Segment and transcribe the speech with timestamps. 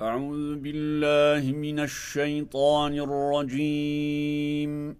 [0.00, 4.96] أعوذ بالله من الشيطان الرجيم.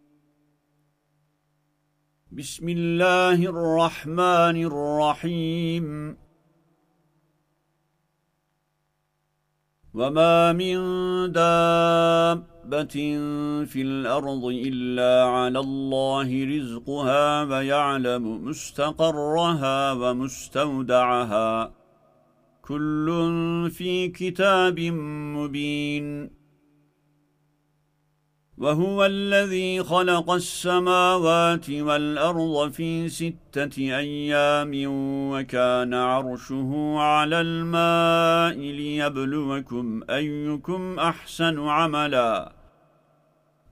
[2.33, 6.17] بسم الله الرحمن الرحيم.
[9.95, 10.77] وما من
[11.33, 12.97] دابة
[13.65, 21.73] في الأرض إلا على الله رزقها ويعلم مستقرها ومستودعها.
[22.69, 24.81] كل في كتاب
[25.37, 26.31] مبين.
[28.59, 34.73] وهو الذي خلق السماوات والأرض في ستة أيام
[35.33, 42.56] وكان عرشه على الماء ليبلوكم أيكم أحسن عملاً.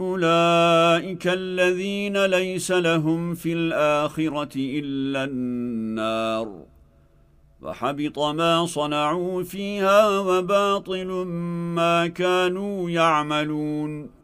[0.00, 6.62] أولئك الذين ليس لهم في الآخرة إلا النار.
[7.62, 11.06] وحبط ما صنعوا فيها وباطل
[11.76, 14.23] ما كانوا يعملون.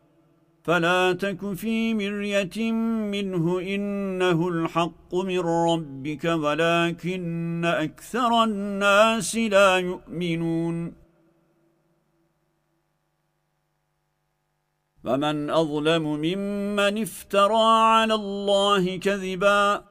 [0.63, 2.71] فلا تك في مرية
[3.11, 10.93] منه إنه الحق من ربك ولكن أكثر الناس لا يؤمنون.
[15.03, 19.90] ومن أظلم ممن افترى على الله كذباً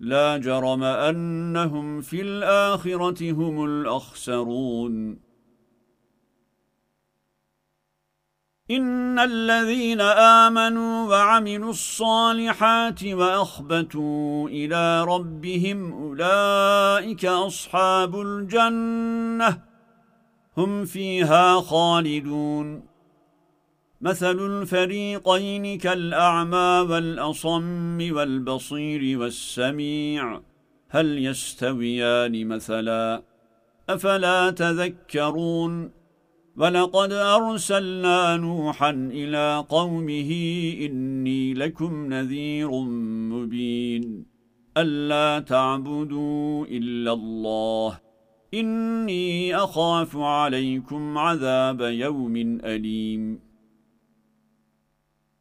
[0.00, 5.20] لا جرم أنهم في الآخرة هم الأخسرون.
[8.70, 19.62] إن الذين آمنوا وعملوا الصالحات وأخبتوا إلى ربهم أولئك أصحاب الجنة
[20.56, 22.89] هم فيها خالدون.
[24.00, 30.40] مثل الفريقين كالأعمى والأصم والبصير والسميع.
[30.88, 33.22] هل يستويان مثلا؟
[33.88, 35.90] أفلا تذكرون؟
[36.56, 40.30] ولقد أرسلنا نوحا إلى قومه
[40.80, 42.70] إني لكم نذير
[43.30, 44.26] مبين.
[44.76, 48.00] ألا تعبدوا إلا الله.
[48.54, 53.49] إني أخاف عليكم عذاب يوم أليم.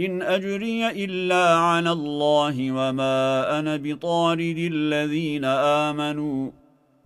[0.00, 6.50] إن أجري إلا على الله وما أنا بطارد الذين آمنوا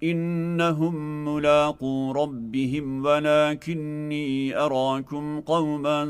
[0.03, 6.05] إنهم ملاقوا ربهم ولكني أراكم قوما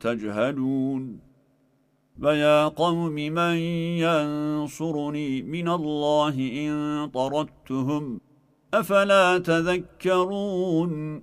[0.00, 1.18] تجهلون
[2.22, 3.56] ويا قوم من
[4.04, 8.20] ينصرني من الله إن طردتهم
[8.74, 11.22] أفلا تذكرون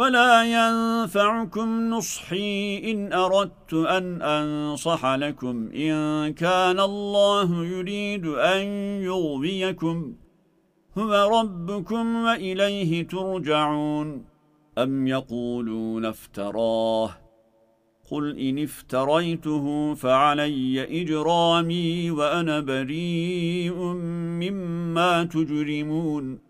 [0.00, 8.66] ولا ينفعكم نصحي إن أردت أن أنصح لكم إن كان الله يريد أن
[9.02, 10.14] يغويكم
[10.98, 14.24] هو ربكم وإليه ترجعون
[14.78, 17.10] أم يقولون افتراه
[18.10, 23.74] قل إن افتريته فعلي إجرامي وأنا بريء
[24.42, 26.49] مما تجرمون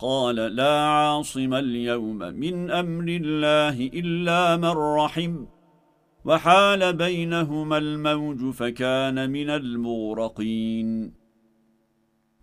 [0.00, 5.44] قال لا عاصم اليوم من أمر الله إلا من رحم
[6.24, 11.12] وحال بينهما الموج فكان من المغرقين.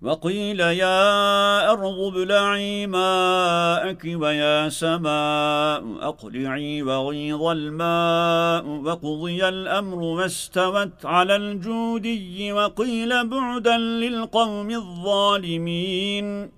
[0.02, 12.52] وقيل يا أرض ابلعي ماءك ويا سماء أقلعي وغيظ الماء وقضي الأمر واستوت على الجودي
[12.52, 16.58] وقيل بعدا للقوم الظالمين.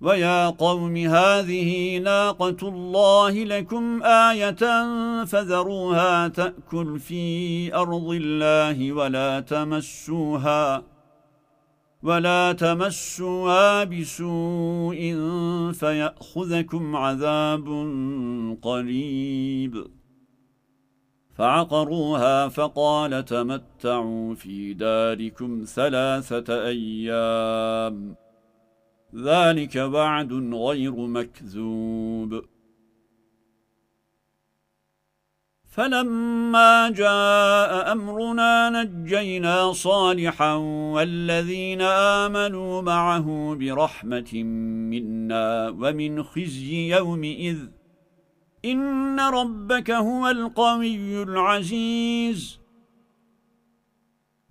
[0.00, 4.84] ويا قوم هذه ناقة الله لكم آية
[5.24, 10.82] فذروها تأكل في أرض الله ولا تمسوها
[12.02, 14.96] ولا تمسوها بسوء
[15.72, 17.66] فيأخذكم عذاب
[18.62, 19.86] قريب
[21.34, 28.25] فعقروها فقال تمتعوا في داركم ثلاثة أيام
[29.14, 32.44] ذلك بعد غير مكذوب.
[35.64, 40.54] فلما جاء أمرنا نجينا صالحا
[40.94, 44.42] والذين آمنوا معه برحمة
[44.90, 47.58] منا ومن خزي يومئذ.
[48.64, 52.65] إن ربك هو القوي العزيز.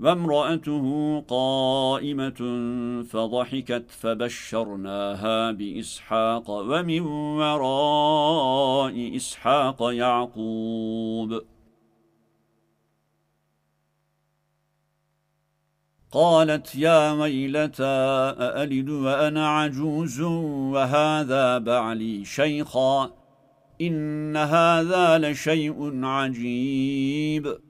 [0.00, 2.40] وامرأته قائمة
[3.02, 7.00] فضحكت فبشرناها بإسحاق ومن
[7.40, 11.42] وراء إسحاق يعقوب.
[16.12, 23.10] قالت يا ويلتى أألد وأنا عجوز وهذا بعلي شيخا
[23.80, 27.69] إن هذا لشيء عجيب.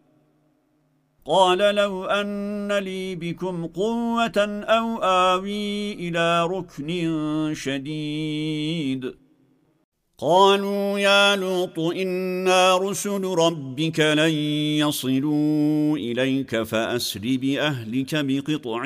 [1.31, 9.13] قال لو أن لي بكم قوة أو آوي إلى ركن شديد.
[10.17, 14.33] قالوا يا لوط إنا رسل ربك لن
[14.79, 18.83] يصلوا إليك فأسر بأهلك بقطع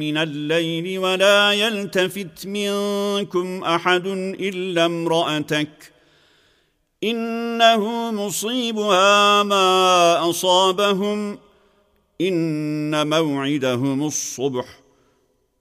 [0.00, 4.06] من الليل ولا يلتفت منكم أحد
[4.40, 5.92] إلا امرأتك.
[7.04, 11.43] إنه مصيبها ما أصابهم.
[12.21, 14.79] إن موعدهم الصبح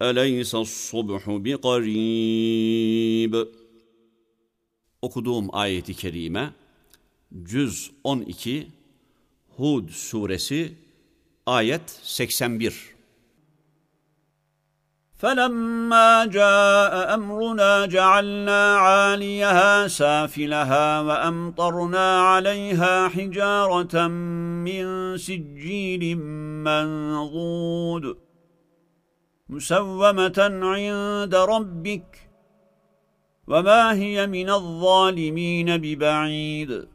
[0.02, 2.68] أليس الصبح بقريب
[5.02, 6.50] Okuduğum ayeti kerime
[7.44, 8.66] Cüz 12
[9.56, 10.72] Hud suresi
[11.46, 12.91] ayet 81
[15.23, 26.17] فلما جاء أمرنا جعلنا عاليها سافلها وأمطرنا عليها حجارة من سجيل
[26.67, 28.17] منضود
[29.49, 32.29] مسومة عند ربك
[33.47, 36.87] وما هي من الظالمين ببعيد.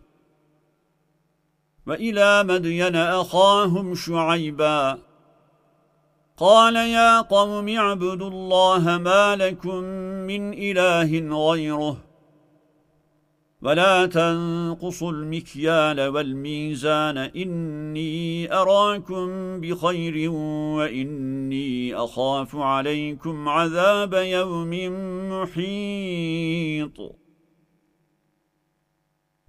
[1.87, 5.08] وإلى مدين أخاهم شعيباً
[6.39, 9.83] قال يا قوم اعبدوا الله ما لكم
[10.31, 11.11] من إله
[11.51, 11.97] غيره
[13.63, 20.31] ولا تنقصوا المكيال والميزان إني أراكم بخير
[20.77, 24.71] وإني أخاف عليكم عذاب يوم
[25.33, 26.99] محيط.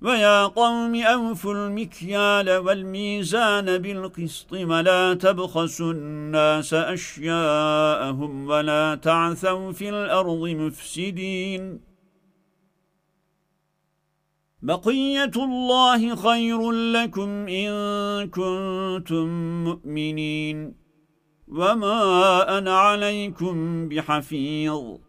[0.01, 11.81] ويا قوم أوفوا المكيال والميزان بالقسط ولا تبخسوا الناس أشياءهم ولا تعثوا في الأرض مفسدين.
[14.61, 17.71] بقية الله خير لكم إن
[18.29, 19.27] كنتم
[19.63, 20.75] مؤمنين.
[21.47, 25.08] وما أنا عليكم بحفيظ.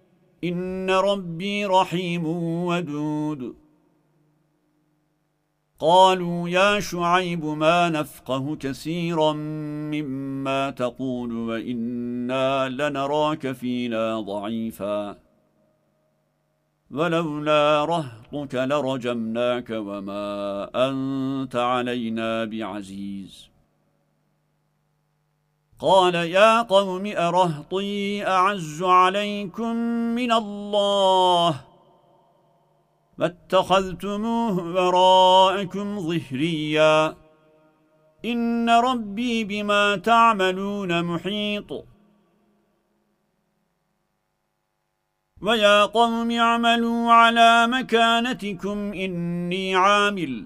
[0.43, 2.25] إن ربي رحيم
[2.65, 3.55] ودود.
[5.79, 9.33] قالوا يا شعيب ما نفقه كثيرا
[9.93, 15.17] مما تقول وإنا لنراك فينا ضعيفا.
[16.91, 23.50] ولولا رهطك لرجمناك وما أنت علينا بعزيز.
[25.81, 29.75] قال يا قوم أرهطي أعز عليكم
[30.15, 31.61] من الله
[33.17, 37.15] فاتخذتموه وراءكم ظهريا.
[38.25, 41.71] إن ربي بما تعملون محيط.
[45.41, 50.45] ويا قوم اعملوا على مكانتكم إني عامل.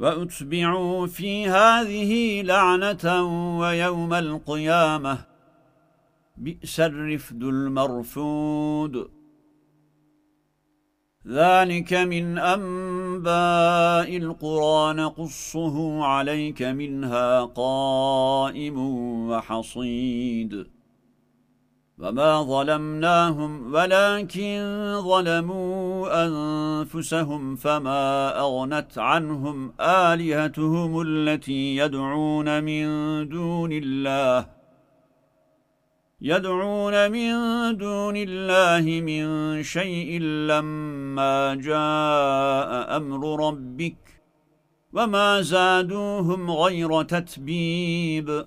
[0.00, 3.04] وأتبعوا في هذه لعنة
[3.60, 5.18] ويوم القيامة.
[6.36, 9.10] بئس الرفد المرفود.
[11.26, 18.78] ذلك من أنباء القرآن قصه عليك منها قائم
[19.30, 20.76] وحصيد.
[21.98, 24.58] وما ظلمناهم ولكن
[25.00, 32.86] ظلموا أنفسهم فما أغنت عنهم آلهتهم التي يدعون من
[33.28, 34.46] دون الله.
[36.20, 37.32] يدعون من
[37.76, 43.96] دون الله من شيء لما جاء أمر ربك
[44.92, 48.46] وما زادوهم غير تتبيب.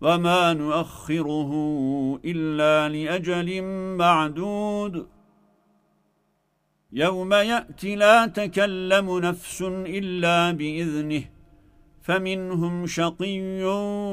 [0.00, 1.50] وما نؤخره
[2.24, 3.62] إلا لأجل
[3.96, 5.06] معدود
[6.92, 11.24] يوم يأتي لا تكلم نفس إلا بإذنه
[12.02, 13.40] فمنهم شقي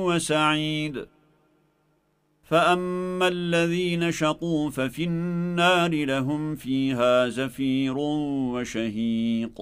[0.07, 1.07] وسعيد
[2.43, 9.61] فأما الذين شقوا ففي النار لهم فيها زفير وشهيق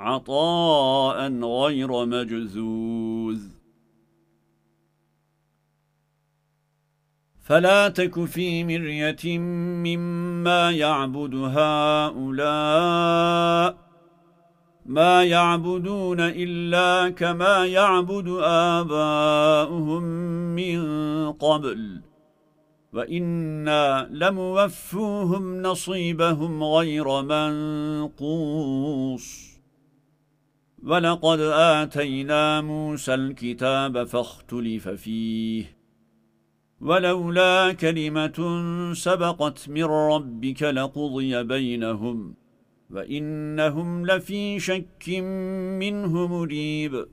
[0.00, 3.40] عطاء غير مجذوذ
[7.42, 12.90] فلا تك في مرية مما يعبد هؤلاء
[14.86, 20.02] ما يعبدون إلا كما يعبد آباؤهم
[20.54, 20.82] من
[21.32, 22.00] قبل.
[22.92, 27.22] وإنا لموفوهم نصيبهم غير
[28.10, 29.49] منقوص.
[30.84, 35.76] ولقد آتينا موسى الكتاب فاختلف فيه.
[36.80, 38.62] ولولا كلمة
[38.94, 42.34] سبقت من ربك لقضي بينهم
[42.90, 45.08] وإنهم لفي شك
[45.78, 47.06] منه مريب.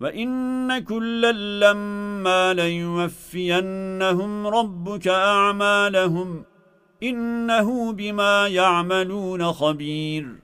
[0.00, 6.44] وإن كلا لما ليوفينهم ربك أعمالهم
[7.02, 10.43] إنه بما يعملون خبير.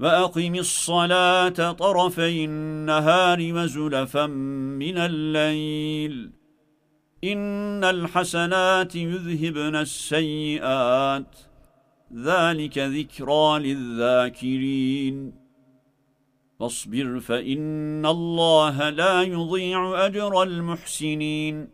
[0.00, 6.30] وأقم الصلاة طرفي النهار وزلفا من الليل.
[7.24, 11.36] إن الحسنات يذهبن السيئات.
[12.14, 15.34] ذلك ذكرى للذاكرين.
[16.60, 21.73] فاصبر فإن الله لا يضيع أجر المحسنين.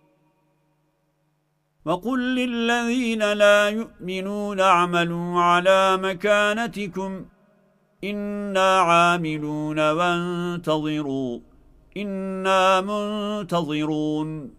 [1.85, 7.25] وقل للذين لا يؤمنون اعملوا على مكانتكم
[8.03, 11.39] إنا عاملون وانتظروا
[11.97, 14.51] إنا منتظرون.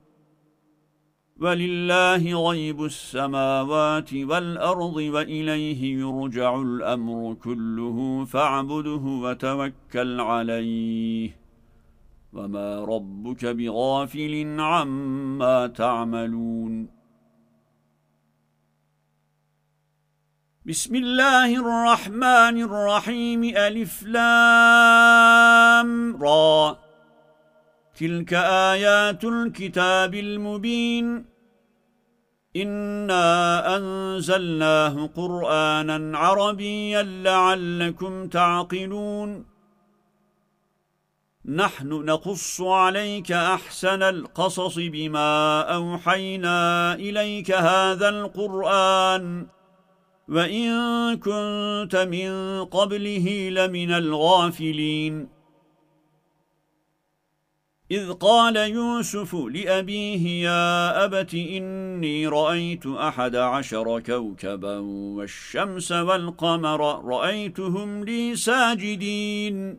[1.40, 11.36] ولله غيب السماوات والأرض وإليه يرجع الأمر كله فاعبده وتوكل عليه.
[12.32, 17.01] وما ربك بغافل عما تعملون.
[20.66, 25.90] بسم الله الرحمن الرحيم ألف لام
[26.22, 26.78] را.
[28.00, 31.24] تلك آيات الكتاب المبين.
[32.56, 39.44] إنا أنزلناه قرآنا عربيا لعلكم تعقلون.
[41.44, 49.46] نحن نقص عليك أحسن القصص بما أوحينا إليك هذا القرآن.
[50.28, 50.68] وَإِن
[51.16, 55.28] كُنتَ مِن قَبْلِهِ لَمِنَ الْغَافِلِينَ
[57.90, 64.78] إِذْ قَالَ يُوسُفُ لِأَبِيهِ يَا أَبَتِ إِنِّي رَأَيْتُ أَحَدَ عَشَرَ كَوْكَبًا
[65.16, 69.78] وَالشَّمْسَ وَالْقَمَرَ رَأَيْتُهُمْ لِي سَاجِدِينَ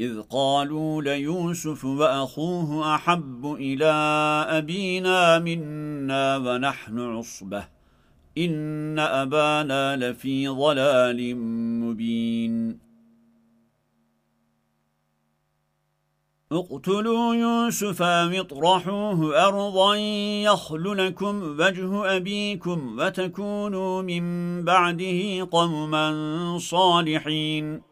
[0.00, 3.92] إذ قالوا ليوسف وأخوه أحب إلى
[4.48, 7.68] أبينا منا ونحن عصبة.
[8.38, 11.36] إن أبانا لفي ضلال
[11.80, 12.78] مبين.
[16.52, 19.94] اقتلوا يوسف واطرحوه أرضا
[20.44, 27.91] يخل لكم وجه أبيكم وتكونوا من بعده قوما صالحين.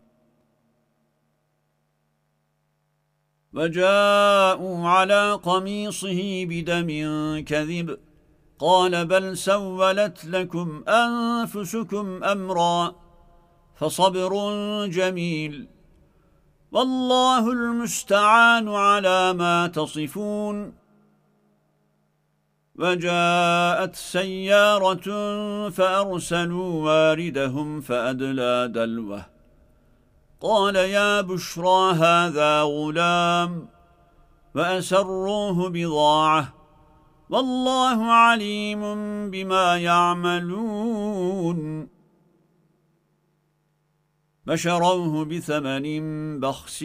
[3.53, 6.89] وجاءوا على قميصه بدم
[7.47, 7.97] كذب.
[8.59, 12.95] قال بل سولت لكم أنفسكم أمرا
[13.75, 14.33] فصبر
[14.87, 15.67] جميل.
[16.71, 20.73] والله المستعان على ما تصفون.
[22.75, 25.07] وجاءت سيارة
[25.69, 29.30] فأرسلوا واردهم فأدلى دلوه.
[30.41, 33.67] قال يا بشرى هذا غلام
[34.55, 36.53] وأسروه بضاعة
[37.29, 38.81] والله عليم
[39.31, 41.61] بما يعملون.
[44.47, 46.83] فشروه بثمن بخس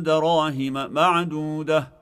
[0.00, 1.92] دراهم معدودة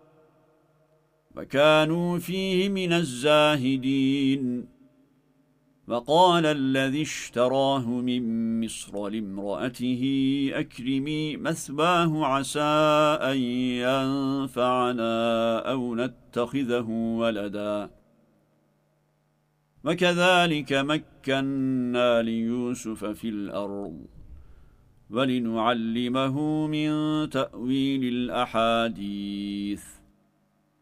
[1.36, 4.72] وكانوا فيه من الزاهدين.
[5.93, 8.22] وقال الذي اشتراه من
[8.64, 10.03] مصر لامرأته
[10.55, 12.61] أكرمي مثباه عسى
[13.20, 13.36] أن
[13.86, 16.88] ينفعنا أو نتخذه
[17.20, 17.90] ولدا.
[19.84, 24.07] وكذلك مكنا ليوسف في الأرض
[25.11, 26.90] ولنعلمه من
[27.30, 30.02] تأويل الأحاديث.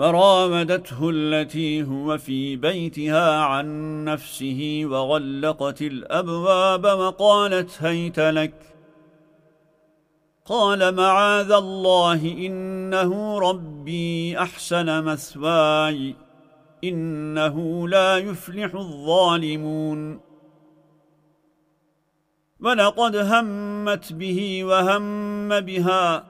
[0.00, 8.54] وراودته التي هو في بيتها عن نفسه وغلقت الأبواب وقالت هيت لك.
[10.44, 16.14] قال معاذ الله إنه ربي أحسن مثواي
[16.84, 20.20] إنه لا يفلح الظالمون.
[22.60, 26.29] ولقد همت به وهم بها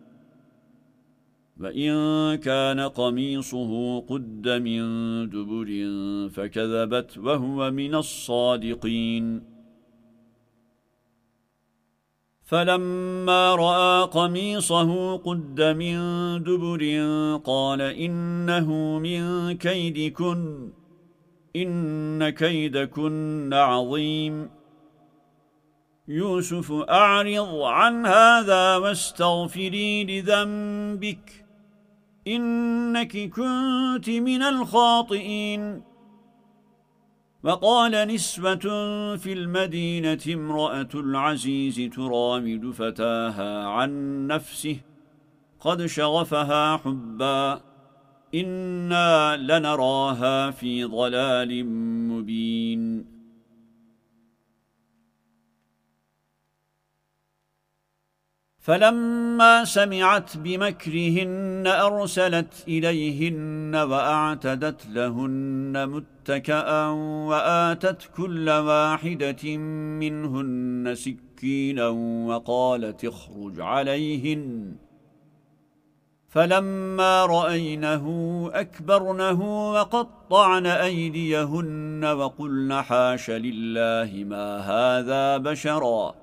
[1.61, 4.81] وإن كان قميصه قد من
[5.29, 5.69] دبر
[6.29, 9.43] فكذبت وهو من الصادقين.
[12.43, 15.97] فلما رأى قميصه قد من
[16.43, 16.83] دبر
[17.45, 20.71] قال إنه من كيدكن
[21.55, 24.49] إن كيدكن عظيم.
[26.07, 31.40] يوسف أعرض عن هذا واستغفري لذنبك.
[32.27, 35.83] إنك كنت من الخاطئين.
[37.43, 38.59] وقال نسبة
[39.15, 44.77] في المدينة امرأة العزيز ترامد فتاها عن نفسه
[45.59, 47.61] قد شغفها حبا
[48.35, 51.65] إنا لنراها في ضلال
[52.09, 53.05] مبين.
[58.61, 66.87] فلما سمعت بمكرهن أرسلت إليهن وأعتدت لهن متكأا
[67.27, 69.57] وآتت كل واحدة
[70.01, 71.87] منهن سكينا
[72.27, 74.75] وقالت اخرج عليهن.
[76.29, 78.05] فلما رأينه
[78.53, 86.20] أكبرنه وقطعن أيديهن وقلن حاش لله ما هذا بشراً.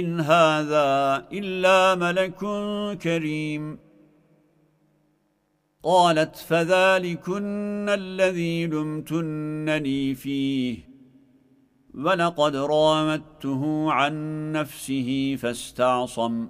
[0.00, 0.88] إن هذا
[1.32, 2.40] إلا ملك
[2.98, 3.78] كريم.
[5.82, 10.78] قالت فذلكن الذي لمتنني فيه
[11.94, 14.14] ولقد رامته عن
[14.52, 16.48] نفسه فاستعصم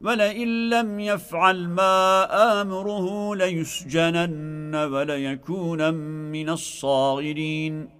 [0.00, 2.26] ولئن لم يفعل ما
[2.62, 5.94] آمره ليسجنن وليكون
[6.34, 7.99] من الصاغرين.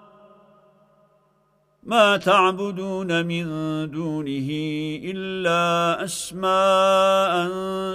[1.83, 3.45] ما تعبدون من
[3.91, 4.49] دونه
[5.03, 7.47] إلا أسماء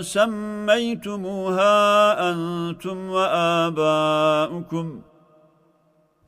[0.03, 1.71] سميتموها
[2.31, 5.01] أنتم وآباؤكم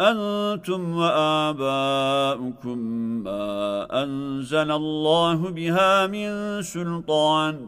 [0.00, 2.78] أنتم وآباؤكم
[3.24, 7.66] ما أنزل الله بها من سلطان.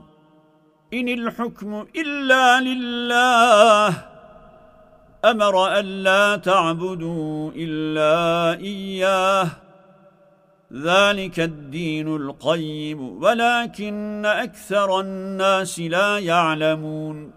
[0.95, 4.05] إن الحكم إلا لله.
[5.25, 9.70] أمر أن لا تعبدوا إلا إياه.
[10.73, 17.33] ذلك الدين القيم ولكن أكثر الناس لا يعلمون.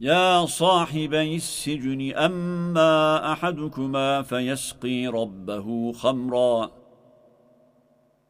[0.00, 6.70] يا صاحبي السجن أما أحدكما فيسقي ربه خمرا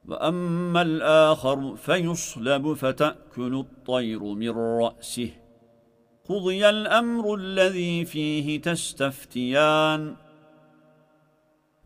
[0.09, 5.31] وأما الآخر فيصلب فتأكل الطير من رأسه.
[6.29, 10.17] قضي الأمر الذي فيه تستفتيان.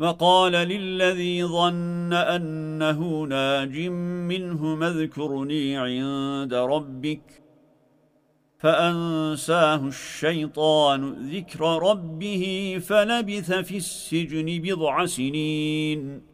[0.05, 3.79] وقال للذي ظن أنه ناج
[4.31, 7.43] منه مذكرني عند ربك
[8.59, 11.01] فأنساه الشيطان
[11.35, 12.45] ذكر ربه
[12.89, 16.34] فلبث في السجن بضع سنين.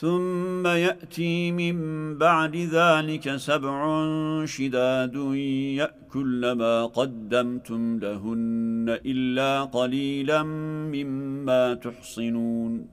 [0.00, 1.76] ثم يأتي من
[2.18, 3.84] بعد ذلك سبع
[4.44, 5.14] شداد
[5.76, 10.42] يأكل ما قدمتم لهن إلا قليلا
[10.92, 12.86] مما تحصنون.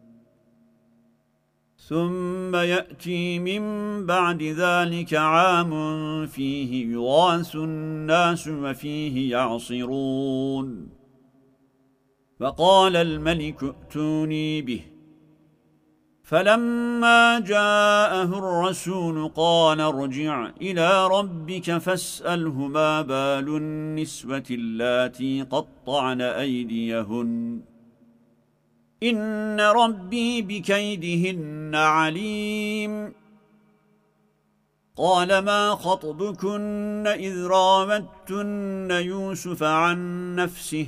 [1.78, 3.62] ثم يأتي من
[4.06, 5.72] بعد ذلك عام
[6.26, 10.90] فيه يغاث الناس وفيه يعصرون.
[12.40, 14.97] فقال الملك ائتوني به.
[16.28, 27.62] فلما جاءه الرسول قال ارجع إلى ربك فاسأله ما بال النسوة اللاتي قطعن أيديهن.
[29.04, 33.14] إن ربي بكيدهن عليم.
[34.98, 40.88] قال ما خطبكن إذ راوتن يوسف عن نفسه؟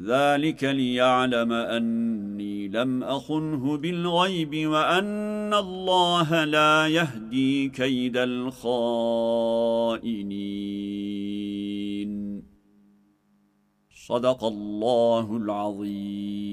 [0.00, 8.72] ذلك ليعلم أني لم أخنه بالغيب وأن الله لا يهدي كيد الخائنين.
[14.06, 16.52] صدق الله العظيم.